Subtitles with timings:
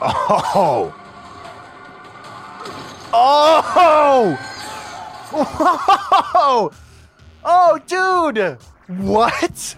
[0.00, 0.94] Oh!
[3.18, 4.36] Oh!
[5.32, 6.70] Whoa!
[7.48, 8.58] Oh, dude!
[8.88, 9.76] What?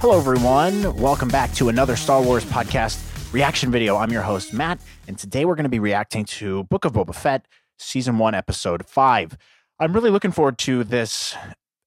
[0.00, 0.96] Hello, everyone.
[0.96, 3.96] Welcome back to another Star Wars podcast reaction video.
[3.96, 7.14] I'm your host, Matt, and today we're going to be reacting to Book of Boba
[7.14, 7.46] Fett,
[7.78, 9.38] Season 1, Episode 5.
[9.78, 11.34] I'm really looking forward to this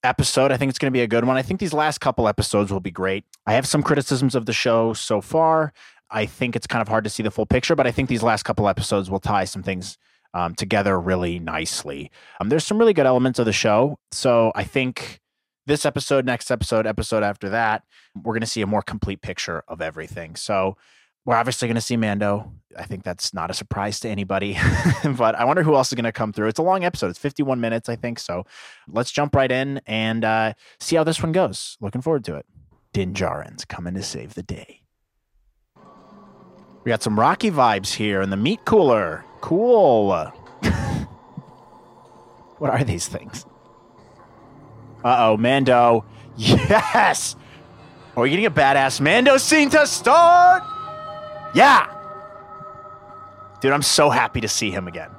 [0.02, 0.52] episode.
[0.52, 1.36] I think it's going to be a good one.
[1.36, 3.24] I think these last couple episodes will be great.
[3.46, 5.72] I have some criticisms of the show so far.
[6.10, 8.22] I think it's kind of hard to see the full picture, but I think these
[8.22, 9.96] last couple episodes will tie some things
[10.34, 12.10] um, together really nicely.
[12.40, 13.98] Um, there's some really good elements of the show.
[14.12, 15.20] So I think
[15.66, 17.84] this episode, next episode, episode after that,
[18.16, 20.36] we're going to see a more complete picture of everything.
[20.36, 20.76] So
[21.24, 22.52] we're obviously going to see Mando.
[22.76, 24.56] I think that's not a surprise to anybody,
[25.16, 26.48] but I wonder who else is going to come through.
[26.48, 27.08] It's a long episode.
[27.08, 28.18] It's 51 minutes, I think.
[28.18, 28.44] So
[28.88, 31.76] let's jump right in and uh, see how this one goes.
[31.80, 32.46] Looking forward to it.
[32.92, 34.82] Din Djarin's coming to save the day.
[36.84, 39.24] We got some Rocky vibes here in the meat cooler.
[39.40, 40.08] Cool.
[42.58, 43.44] what are these things?
[45.04, 46.04] Uh oh, Mando.
[46.36, 47.36] Yes!
[48.16, 50.62] Are we getting a badass Mando scene to start?
[51.54, 51.86] Yeah!
[53.60, 55.10] Dude, I'm so happy to see him again.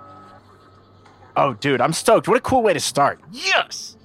[1.35, 2.27] Oh, dude, I'm stoked.
[2.27, 3.19] What a cool way to start.
[3.31, 3.95] Yes!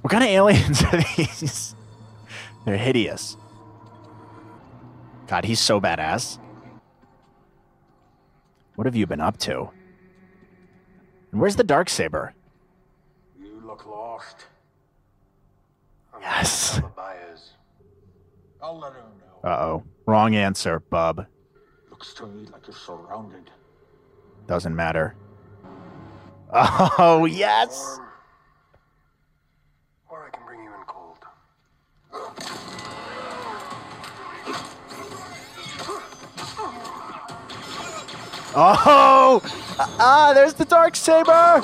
[0.00, 1.74] What kind of aliens are these?
[2.64, 3.36] They're hideous.
[5.28, 6.38] God, he's so badass.
[8.74, 9.70] What have you been up to?
[11.30, 12.34] And where's the dark saber?
[13.40, 14.46] You look lost.
[16.12, 16.76] I'm Yes.
[16.76, 17.52] the buyers.
[18.62, 19.31] I'll let him know.
[19.44, 19.82] Uh oh.
[20.06, 21.26] Wrong answer, bub.
[21.90, 23.50] Looks to me like you're surrounded.
[24.46, 25.14] Doesn't matter.
[26.52, 27.98] Oh, yes!
[30.08, 31.18] Or, or I can bring you in cold.
[38.54, 39.40] Oh!
[39.98, 41.62] Ah, there's the dark saber!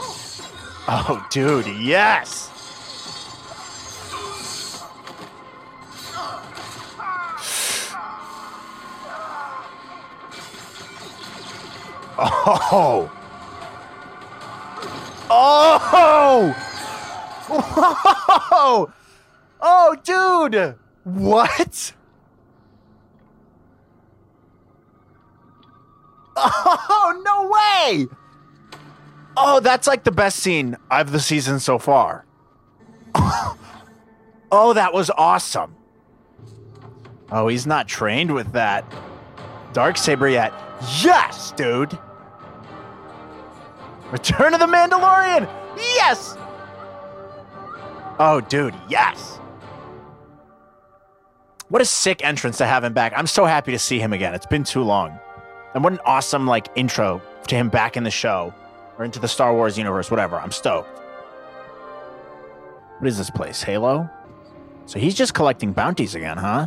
[0.89, 2.51] Oh, dude, yes!
[12.51, 13.13] Oh!
[15.29, 16.55] Oh!
[17.51, 18.93] Whoa!
[19.61, 20.77] Oh, dude!
[21.05, 21.93] What?
[26.37, 28.07] Oh, no way!
[29.37, 32.25] Oh, that's like the best scene of the season so far.
[33.15, 35.77] oh, that was awesome.
[37.31, 38.91] Oh, he's not trained with that
[39.75, 40.55] dark saber yet.
[41.03, 41.99] Yes, dude.
[44.11, 45.49] Return of the Mandalorian.
[45.77, 46.37] Yes.
[48.19, 49.39] Oh, dude, yes.
[51.69, 53.13] What a sick entrance to have him back.
[53.15, 54.35] I'm so happy to see him again.
[54.35, 55.19] It's been too long.
[55.75, 58.55] And what an awesome like intro to him back in the show
[58.99, 60.37] or into the Star Wars universe, whatever.
[60.37, 60.89] I'm stoked.
[62.99, 63.63] What is this place?
[63.63, 64.09] Halo?
[64.87, 66.67] So he's just collecting bounties again, huh?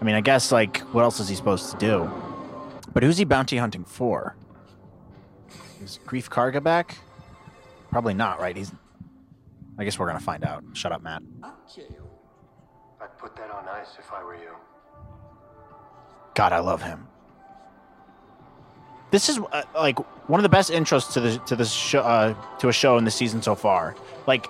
[0.00, 2.10] I mean, I guess like what else is he supposed to do?
[2.92, 4.34] But who's he bounty hunting for?
[5.82, 6.98] Is Greef Karga back?
[7.90, 8.56] Probably not, right?
[8.56, 8.72] He's
[9.78, 10.64] I guess we're gonna find out.
[10.72, 11.22] Shut up, Matt.
[13.00, 14.50] I'd put that on ice if I were you.
[16.34, 17.06] God, I love him.
[19.10, 22.34] This is uh, like one of the best intros to the to this show uh,
[22.58, 23.94] to a show in the season so far.
[24.26, 24.46] Like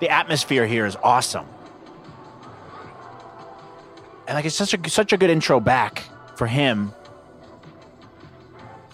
[0.00, 1.46] the atmosphere here is awesome,
[4.28, 6.04] and like it's such a such a good intro back
[6.36, 6.92] for him.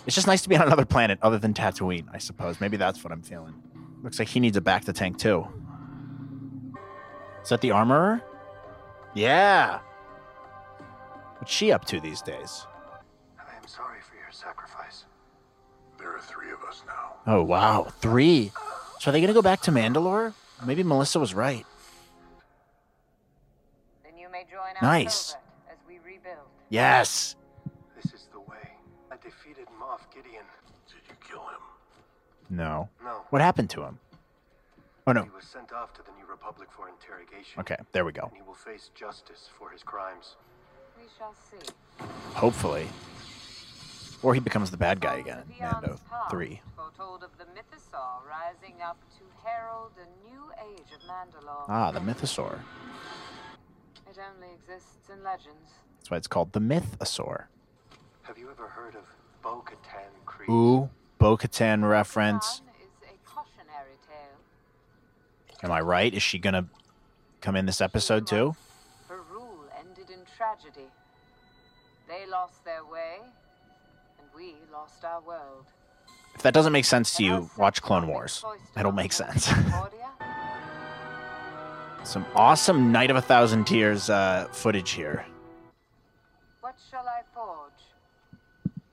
[0.06, 2.60] It's just nice to be on another planet other than Tatooine, I suppose.
[2.60, 3.54] Maybe that's what I'm feeling.
[4.02, 5.46] Looks like he needs a back to tank too.
[7.42, 8.22] Is that the armorer?
[9.14, 9.80] Yeah.
[11.38, 12.66] What's she up to these days?
[13.38, 15.04] I am sorry for your sacrifice.
[15.98, 17.16] There are three of us now.
[17.26, 18.52] Oh wow, three.
[19.00, 20.34] So are they gonna go back to Mandalore?
[20.64, 21.66] Maybe Melissa was right.
[24.04, 25.32] Then you may join our Nice.
[25.32, 26.36] covert as we rebuild.
[26.68, 27.34] Yes.
[32.50, 32.88] No.
[33.02, 33.22] No.
[33.30, 33.98] What happened to him?
[35.06, 35.22] Oh no.
[35.22, 37.60] He was sent off to the New Republic for interrogation.
[37.60, 38.22] Okay, there we go.
[38.22, 40.36] And he will face justice for his crimes.
[40.96, 41.72] We shall see.
[42.34, 42.88] Hopefully.
[44.22, 45.42] Or he becomes the bad guy again.
[45.48, 46.00] Beyond Mando
[46.30, 46.60] three.
[46.74, 51.66] Foretold of the mythosaur rising up to herald a new age of Mandalore.
[51.68, 52.58] Ah, the Mythosaur.
[54.10, 55.70] It only exists in legends.
[55.98, 57.44] That's why it's called the Mythosaur.
[58.22, 59.04] Have you ever heard of
[59.42, 60.48] Bo Katan Kryze?
[60.50, 60.88] Ooh,
[61.26, 62.60] Bo-Katan reference.
[62.60, 64.38] Khan is a cautionary tale.
[65.64, 66.14] Am I right?
[66.14, 66.68] Is she gonna
[67.40, 68.54] come in this episode too.
[69.08, 70.86] Her rule ended in tragedy.
[72.06, 73.16] They lost their way,
[74.20, 75.66] and we lost our world.
[76.36, 78.38] If that doesn't make sense to you, watch Clone Wars.
[78.38, 79.46] foisted It'll make sense.
[82.04, 85.26] Some awesome Night of a Thousand Tears uh, footage here.
[86.60, 87.82] what shall I forge?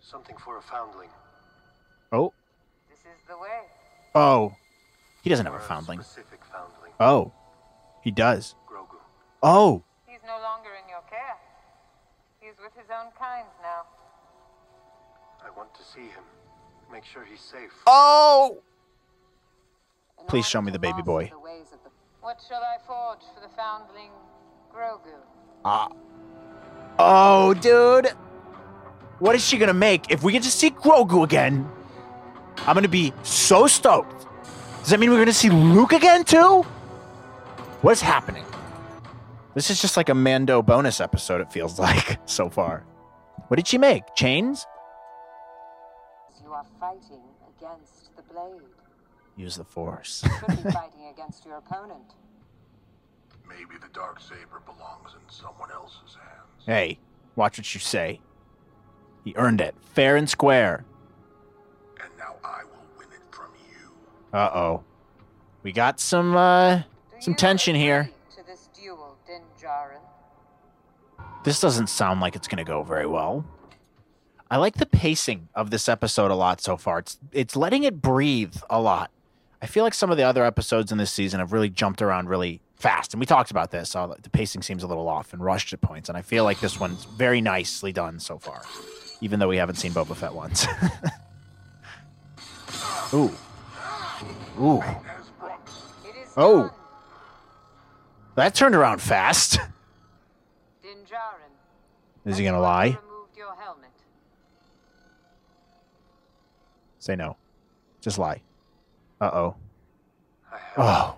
[0.01, 1.09] Something for a foundling.
[2.13, 2.31] Oh,
[2.89, 3.61] This is the way.
[4.15, 4.53] oh,
[5.23, 5.99] he doesn't have a foundling.
[6.51, 6.91] Foundling.
[6.99, 7.31] Oh,
[8.03, 8.55] he does.
[8.69, 8.97] Grogu.
[9.41, 11.35] Oh, He's no longer in your care.
[12.39, 13.83] He's with his own kind now.
[15.43, 16.23] I want to see him.
[16.91, 17.71] Make sure he's safe.
[17.87, 18.57] oh.
[20.19, 21.23] In Please show me the baby boy.
[21.25, 21.31] the
[21.83, 21.89] the-
[22.21, 24.11] What shall I forge for the foundling
[24.73, 25.17] Grogu?
[25.65, 25.89] Ah.
[26.99, 28.09] Oh, dude.
[29.19, 30.11] What is she gonna make?
[30.11, 31.67] If we get to see Grogu again,
[32.59, 34.25] I'm gonna be so stoked.
[34.79, 36.63] Does that mean we're gonna see Luke again too?
[37.81, 38.45] What's happening?
[39.55, 42.85] This is just like a Mando bonus episode, it feels like so far.
[43.47, 44.03] What did she make?
[44.15, 44.65] Chains?
[46.43, 47.21] You are fighting
[47.57, 48.61] against the blade.
[49.35, 50.23] Use the force.
[50.23, 52.13] You could be fighting against your opponent.
[53.47, 56.63] Maybe the dark saber belongs in someone else's hands.
[56.65, 56.97] hey,
[57.35, 58.21] watch what you say.
[59.23, 59.75] He earned it.
[59.93, 60.85] Fair and square.
[64.33, 64.83] Uh oh.
[65.61, 66.81] We got some uh
[67.19, 68.09] some tension here.
[68.47, 69.15] This duel?
[71.43, 73.45] This doesn't sound like it's to go very well.
[74.49, 76.99] I like the pacing of this episode a lot so far.
[76.99, 79.11] It's it's letting it breathe a lot.
[79.61, 82.27] I feel like some of the other episodes in this season have really jumped around
[82.27, 83.91] really fast, and we talked about this.
[83.91, 86.59] So the pacing seems a little off and rushed at points, and I feel like
[86.59, 88.61] this one's very nicely done so far,
[89.21, 90.67] even though we haven't seen Boba Fett once.
[93.13, 93.31] Ooh,
[94.59, 95.69] ooh, As brought.
[96.05, 96.61] It is Oh.
[96.67, 96.71] done.
[98.35, 99.59] that turned around fast.
[100.81, 101.51] Din Djarin.
[102.25, 102.97] Is he gonna lie?
[103.05, 103.89] Removed your helmet.
[106.99, 107.35] Say no.
[108.01, 108.41] Just lie.
[109.19, 109.55] Uh oh.
[110.77, 111.15] Oh.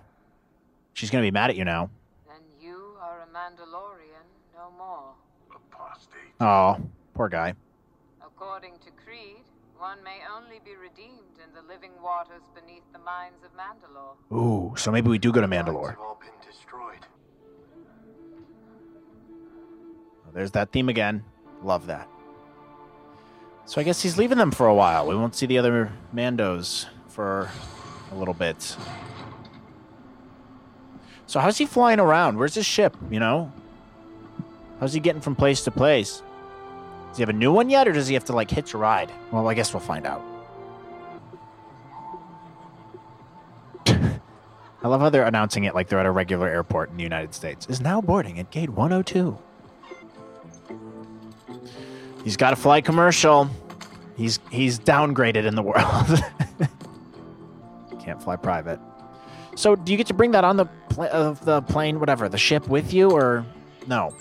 [0.94, 1.90] She's gonna be mad at you now.
[2.26, 4.24] Then you are a Mandalorian
[4.54, 5.12] no more.
[5.54, 6.20] apostate.
[6.40, 6.78] Oh,
[7.14, 7.54] poor guy.
[8.22, 8.95] According to Creed,
[9.78, 14.16] one may only be redeemed in the living waters beneath the mines of Mandalore.
[14.36, 15.90] Ooh, so maybe we do go to Mines Mandalore.
[15.90, 17.06] have all been destroyed.
[20.26, 21.24] Oh, there's that theme again.
[21.62, 22.08] Love that.
[23.66, 25.06] So I guess he's leaving them for a while.
[25.06, 27.50] We won't see the other Mandos for
[28.12, 28.76] a little bit.
[31.26, 32.38] So how's he flying around?
[32.38, 33.52] Where's his ship, you know?
[34.78, 36.22] How's he getting from place to place?
[37.16, 38.76] Does he have a new one yet, or does he have to, like, hitch a
[38.76, 39.10] ride?
[39.30, 40.22] Well, I guess we'll find out.
[43.86, 44.18] I
[44.86, 47.68] love how they're announcing it like they're at a regular airport in the United States.
[47.70, 49.38] Is now boarding at gate 102.
[52.22, 53.48] He's got a flight commercial.
[54.18, 56.22] He's he's downgraded in the world.
[58.04, 58.78] Can't fly private.
[59.54, 62.36] So, do you get to bring that on the pla- of the plane, whatever, the
[62.36, 63.46] ship with you, or
[63.86, 64.14] no?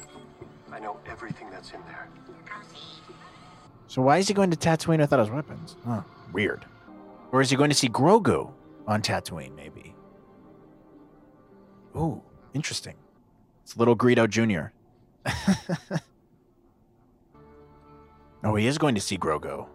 [3.96, 5.78] So why is he going to Tatooine without his weapons?
[5.86, 6.02] Huh,
[6.34, 6.66] weird.
[7.32, 8.52] Or is he going to see Grogu
[8.86, 9.56] on Tatooine?
[9.56, 9.96] Maybe.
[11.96, 12.22] Ooh,
[12.54, 12.96] interesting.
[13.64, 14.74] It's little Greedo Jr.
[18.44, 19.66] oh, he is going to see Grogu.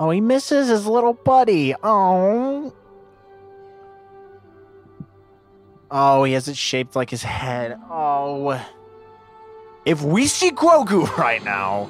[0.00, 1.76] Oh, he misses his little buddy.
[1.80, 2.74] Oh.
[5.92, 7.78] Oh, he has it shaped like his head.
[7.88, 8.60] Oh.
[9.84, 11.88] If we see Grogu right now,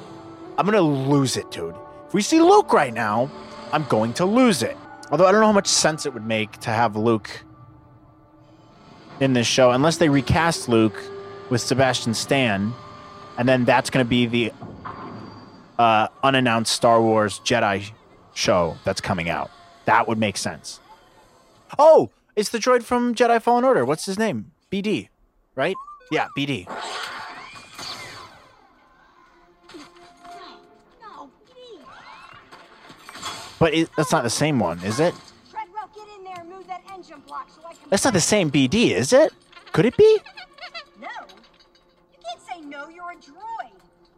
[0.57, 1.75] I'm gonna lose it, dude.
[2.07, 3.29] If we see Luke right now,
[3.71, 4.77] I'm going to lose it.
[5.11, 7.29] Although I don't know how much sense it would make to have Luke
[9.19, 11.01] in this show, unless they recast Luke
[11.49, 12.73] with Sebastian Stan,
[13.37, 14.51] and then that's gonna be the
[15.77, 17.91] uh, unannounced Star Wars Jedi
[18.33, 19.51] show that's coming out.
[19.85, 20.79] That would make sense.
[21.77, 23.85] Oh, it's the droid from Jedi Fallen Order.
[23.85, 24.51] What's his name?
[24.71, 25.09] BD,
[25.55, 25.75] right?
[26.11, 26.67] Yeah, BD.
[33.65, 35.15] But it, that's not the same one, is it?
[35.49, 37.89] Treadwell, get in there and move that engine block so I can.
[37.89, 39.33] That's not the same BD, is it?
[39.71, 40.19] Could it be?
[41.01, 41.07] No.
[41.07, 43.71] You can't say no, you're a droid.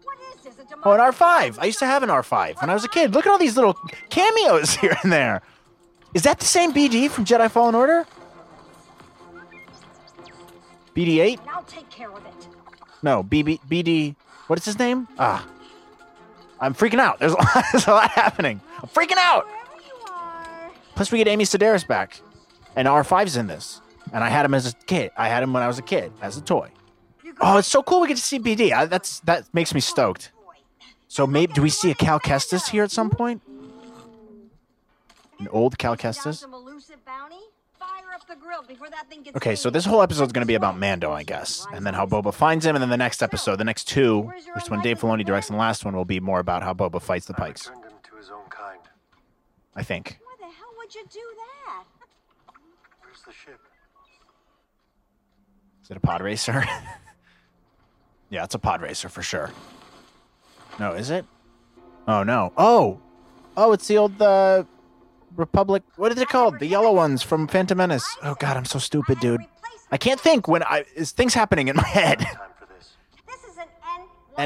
[0.04, 1.00] What is this, a Oh, an?
[1.00, 1.60] R5.
[1.60, 3.14] I used to have an R5 when I was a kid.
[3.14, 3.76] Look at all these little
[4.10, 5.42] cameos here and there.
[6.14, 8.06] Is that the same BD from Jedi Fallen Order?
[10.94, 11.40] BD8?
[11.40, 12.48] And I'll take care of it.
[13.02, 14.18] No, BB, BD.
[14.48, 15.08] What is his name?
[15.18, 15.48] Ah.
[16.60, 17.20] I'm freaking out.
[17.20, 18.62] There's a lot, there's a lot happening.
[18.82, 19.48] I'm freaking out.
[20.96, 22.20] Plus, we get Amy Sedaris back.
[22.76, 23.82] And R5's in this.
[24.14, 25.12] and I had him as a kid.
[25.18, 26.70] I had him when I was a kid as a toy.
[27.40, 28.72] Oh, it's so cool we get to see BD.
[28.72, 30.32] I, that's that makes me stoked.
[31.08, 33.42] So maybe do we see a Cal Kestis here at some point?
[35.40, 36.38] An old Cal Kestis?
[36.38, 37.40] some elusive bounty?
[37.80, 40.48] Fire up the grill before that thing gets Okay, so this whole episode's going to
[40.48, 43.24] be about Mando, I guess, and then how Boba finds him, and then the next
[43.24, 44.22] episode, the next two,
[44.54, 46.74] which is when Dave Filoni directs, and the last one will be more about how
[46.74, 47.68] Boba fights the Pikes.
[47.68, 48.82] returned him to his own kind.
[49.76, 50.20] I think.
[50.22, 51.86] Why the hell would you do that?
[53.02, 53.60] Where's the ship?
[55.84, 56.66] Is it a pod racer?
[58.30, 59.52] yeah, it's a pod racer for sure.
[60.80, 61.26] No, is it?
[62.08, 62.52] Oh no.
[62.58, 63.00] Oh,
[63.56, 64.64] oh, it's the old uh,
[65.38, 65.84] Republic.
[65.96, 66.60] What is it called?
[66.60, 68.18] The yellow ones from Phantom Menace.
[68.24, 69.42] Oh God, I'm so stupid, dude.
[69.92, 72.20] I can't think when I is things happening in my head.
[72.20, 72.96] Time for this.
[73.26, 73.68] This is an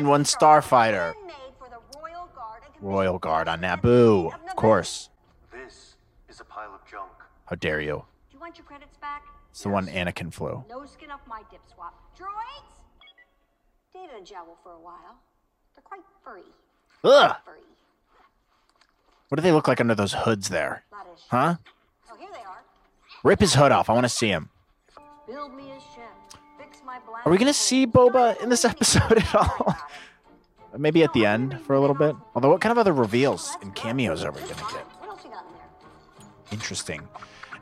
[0.06, 1.14] N1 Starfighter.
[1.14, 5.10] handmade for the Royal Guard and can Royal make Guard on Naboo, of of course.
[5.52, 5.96] This
[6.30, 7.12] is a pile of junk.
[7.46, 8.06] How dare you?
[8.30, 9.24] Do you want your credits back?
[9.50, 10.64] It's the one Anakin flew.
[10.70, 11.94] No skin off my dip swap.
[12.18, 12.84] Droids?
[13.94, 15.18] Dated a Jawa for a while.
[15.76, 16.44] They're quite furry.
[17.04, 17.36] Ugh.
[17.44, 17.60] Furry.
[19.32, 20.84] What do they look like under those hoods there?
[21.30, 21.56] Huh?
[22.12, 22.66] Oh, here they are.
[23.24, 23.90] Rip his hood off.
[23.90, 24.50] I want to see him.
[25.26, 26.38] Build me a ship.
[26.60, 27.00] Fix my.
[27.24, 29.74] Are we gonna see Boba in this episode at all?
[30.78, 32.14] Maybe at the end for a little bit.
[32.36, 34.86] Although, what kind of other reveals and cameos are we gonna get?
[35.00, 36.28] What else you got in there?
[36.52, 37.08] Interesting.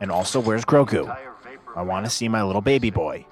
[0.02, 1.16] And also, where's Grogu?
[1.76, 3.28] I want to see my little baby boy.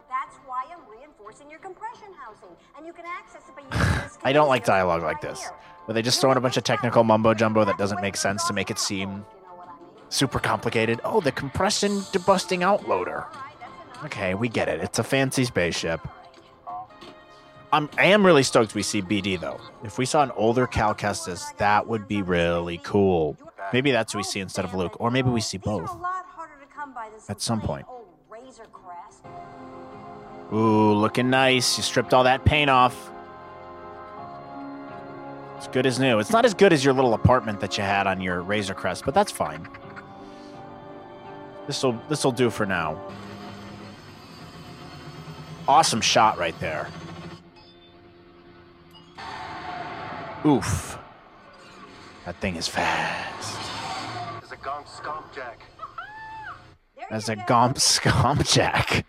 [1.27, 4.17] That's why I'm reinforcing your compression housing, and you can access it by using this.
[4.23, 5.45] I don't like dialogue like this,
[5.85, 8.45] where they just throw in a bunch of technical mumbo jumbo that doesn't make sense
[8.45, 9.23] to make it seem You know
[9.55, 9.89] what I mean?
[10.09, 10.99] super complicated.
[11.03, 13.23] Oh, the compression to busting out loader.
[13.23, 14.05] All right, that's enough.
[14.05, 14.81] Okay, we get it.
[14.81, 16.07] It's a fancy spaceship.
[17.73, 19.59] I'm, I am really stoked we see BD though.
[19.83, 23.35] If we saw an older Cal Kestis, that would be really cool.
[23.73, 25.89] Maybe that's who we see instead of Luke, or maybe we see both.
[25.89, 27.85] a lot harder to come by than At some point.
[30.51, 30.91] Old Razor Crest.
[30.91, 31.77] Ooh, looking nice.
[31.77, 33.11] You stripped all that paint off.
[35.57, 36.19] It's good as new.
[36.19, 39.05] It's not as good as your little apartment that you had on your Razor Crest,
[39.05, 39.67] but that's fine.
[41.67, 43.01] This'll this'll do for now.
[45.67, 46.87] Awesome shot right there.
[50.45, 50.97] Oof.
[52.25, 53.57] That thing is fast.
[54.39, 55.59] There's a gomp scomp jack.
[56.95, 59.05] There As a gomp scomp jack.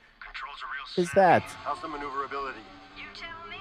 [0.98, 1.42] Controls Is that?
[1.64, 2.58] How's the maneuverability?
[2.96, 3.56] You tell me.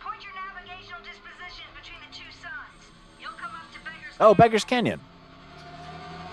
[0.00, 2.90] Point your navigational dispositions between the two suns.
[3.20, 5.00] You'll come up to Beggar's Oh, Beggar's Canyon.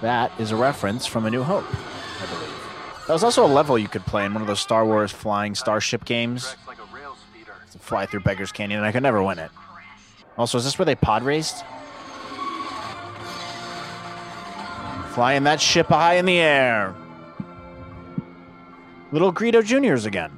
[0.02, 3.06] That is a reference from A New Hope, I believe.
[3.06, 5.54] That was also a level you could play in one of those Star Wars flying
[5.54, 7.54] starship games like a rail speeder.
[7.72, 9.52] to fly through Beggar's Canyon, and I could never win it.
[10.40, 11.64] Also, is this where they pod raced?
[15.14, 16.96] Flying that ship high in the air.
[19.12, 20.32] Little Greedo Juniors again.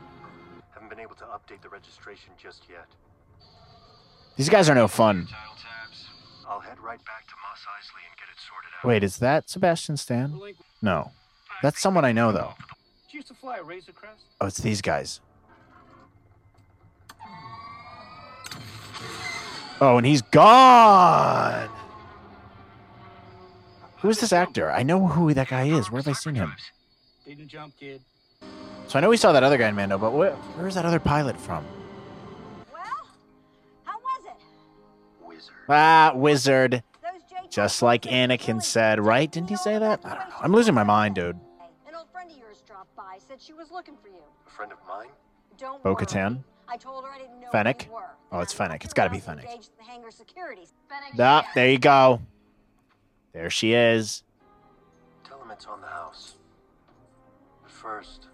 [0.71, 2.87] Haven't been able to update the registration just yet.
[4.35, 5.27] These guys are no fun.
[6.47, 8.87] I'll head right back to Mos Eisley and get it sorted out.
[8.87, 10.39] Wait, is that Sebastian Stan?
[10.81, 11.11] No.
[11.61, 12.53] That's someone I know, though.
[13.05, 14.23] Did you used to fly a Razor Crest?
[14.41, 15.19] Oh, it's these guys.
[19.79, 21.69] Oh, and he's gone.
[23.97, 24.71] Who is this actor?
[24.71, 25.91] I know who that guy is.
[25.91, 26.53] Where have I seen him?
[27.25, 28.01] Didn't jump, kid.
[28.87, 30.85] So I know we saw that other guy in Mando, but where, where is that
[30.85, 31.65] other pilot from?
[32.71, 32.83] Well,
[33.83, 35.25] how was it?
[35.25, 35.53] Wizard.
[35.69, 36.83] Ah, wizard.
[37.49, 39.31] Just like Anakin said, right?
[39.31, 39.99] Didn't he say that?
[40.03, 40.35] I don't know.
[40.41, 41.39] I'm losing my mind, dude.
[41.87, 44.23] An old friend of yours dropped by, said she was looking for you.
[44.47, 45.09] A friend of mine?
[45.59, 46.43] Don't Bo-Katan?
[46.67, 47.83] I told her I didn't know Fennec?
[47.83, 48.09] who you were.
[48.31, 48.83] Oh, it's And Fennec.
[48.83, 49.45] It's gotta be around Fennec.
[49.45, 50.67] engaged The hangar security.
[51.19, 52.21] Ah, there you go.
[53.33, 54.23] There she is.
[55.23, 56.35] Tell him it's on the house.
[57.61, 58.27] But first,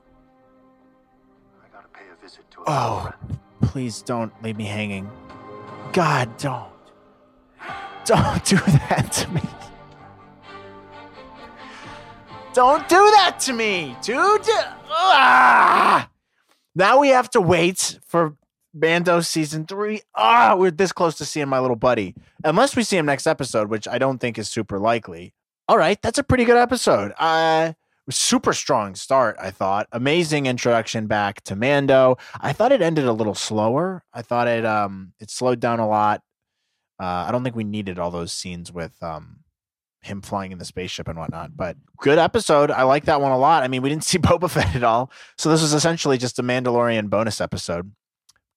[2.29, 3.39] visit to a Oh, friend.
[3.61, 5.09] please don't leave me hanging.
[5.93, 6.69] God, don't.
[8.05, 9.41] Don't do that to me.
[12.53, 14.17] Don't do that to me, dude.
[14.89, 16.09] Ah!
[16.75, 18.35] Now we have to wait for
[18.73, 20.01] Mando season three.
[20.15, 22.15] Ah, we're this close to seeing my little buddy.
[22.43, 25.33] Unless we see him next episode, which I don't think is super likely.
[25.67, 27.13] All right, that's a pretty good episode.
[27.19, 27.73] Uh
[28.09, 29.87] super strong start, I thought.
[29.91, 32.17] Amazing introduction back to Mando.
[32.39, 34.03] I thought it ended a little slower.
[34.13, 36.21] I thought it um it slowed down a lot.
[36.99, 39.39] Uh, I don't think we needed all those scenes with um
[40.01, 41.55] him flying in the spaceship and whatnot.
[41.55, 42.71] But good episode.
[42.71, 43.63] I like that one a lot.
[43.63, 46.43] I mean, we didn't see Boba Fett at all, so this was essentially just a
[46.43, 47.91] Mandalorian bonus episode.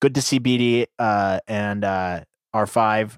[0.00, 3.16] Good to see BD uh, and uh, R5.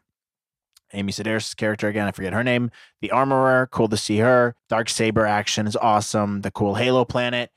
[0.95, 2.71] Amy Sedaris' character again, I forget her name.
[3.01, 4.55] The Armorer, cool to see her.
[4.69, 6.43] Dark Saber action is awesome.
[6.43, 7.51] The cool Halo planet.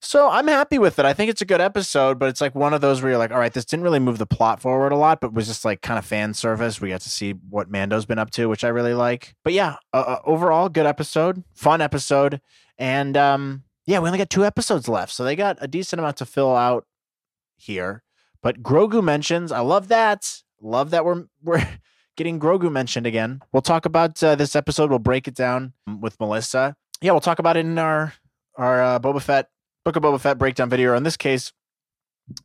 [0.00, 1.04] So I'm happy with it.
[1.04, 3.32] I think it's a good episode, but it's like one of those where you're like,
[3.32, 5.80] all right, this didn't really move the plot forward a lot, but was just like
[5.80, 6.80] kind of fan service.
[6.80, 9.34] We got to see what Mando's been up to, which I really like.
[9.42, 12.40] But yeah, uh, uh, overall, good episode, fun episode,
[12.78, 16.18] and um, yeah, we only got two episodes left, so they got a decent amount
[16.18, 16.86] to fill out
[17.56, 18.02] here.
[18.42, 20.42] But Grogu mentions, I love that.
[20.60, 21.58] Love that we're we're
[22.16, 23.42] getting Grogu mentioned again.
[23.52, 24.90] We'll talk about uh, this episode.
[24.90, 26.76] We'll break it down with Melissa.
[27.00, 28.14] Yeah, we'll talk about it in our
[28.56, 29.50] our uh, Boba Fett
[29.84, 30.92] Book of Boba Fett breakdown video.
[30.92, 31.52] Or in this case,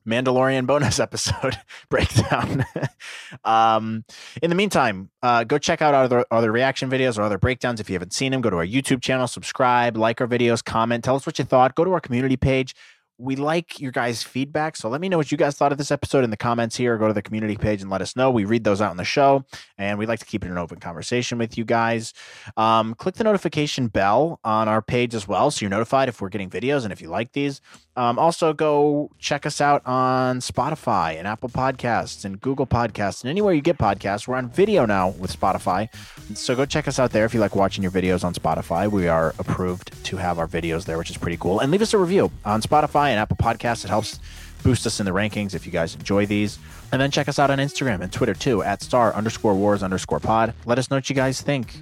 [0.08, 1.58] Mandalorian bonus episode
[1.90, 2.66] breakdown.
[3.44, 4.04] um,
[4.42, 7.90] in the meantime, uh, go check out other other reaction videos or other breakdowns if
[7.90, 8.42] you haven't seen them.
[8.42, 11.76] Go to our YouTube channel, subscribe, like our videos, comment, tell us what you thought.
[11.76, 12.76] Go to our community page
[13.22, 14.76] we like your guys' feedback.
[14.76, 16.98] So let me know what you guys thought of this episode in the comments here.
[16.98, 18.32] Go to the community page and let us know.
[18.32, 19.46] We read those out in the show,
[19.78, 22.14] and we like to keep it an open conversation with you guys.
[22.58, 26.30] Um, click the notification bell on our page as well, so you're notified if we're
[26.30, 27.62] getting videos and if you like these.
[27.98, 33.30] Um, also, go check us out on Spotify and Apple Podcasts and Google Podcasts and
[33.30, 34.28] anywhere you get podcasts.
[34.28, 35.90] We're on video now with Spotify.
[36.36, 38.90] So go check us out there if you like watching your videos on Spotify.
[38.90, 41.60] We are approved to have our videos there, which is pretty cool.
[41.60, 43.84] And leave us a review on Spotify and Apple Podcasts.
[43.84, 44.20] It helps
[44.64, 46.60] boost us in the rankings if you guys enjoy these.
[46.94, 50.20] And then check us out on Instagram and Twitter too at star underscore wars underscore
[50.20, 50.54] pod.
[50.66, 51.74] Let us know what you guys think.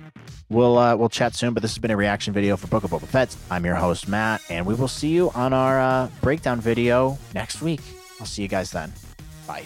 [0.49, 2.91] We'll uh, we'll chat soon, but this has been a reaction video for Book of
[2.91, 3.35] Boba Fett.
[3.51, 7.61] I'm your host Matt, and we will see you on our uh, breakdown video next
[7.61, 7.81] week.
[8.19, 8.91] I'll see you guys then.
[9.45, 9.65] Bye.